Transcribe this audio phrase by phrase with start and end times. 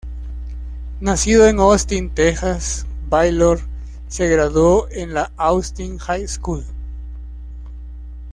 [0.99, 3.59] Nacido en Austin, Texas, Baylor
[4.07, 6.65] se graduó en la Austin High School.